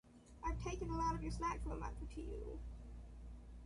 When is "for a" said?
1.63-1.75